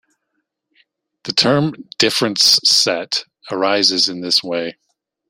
[1.25, 4.77] The term "difference set" arises in this way.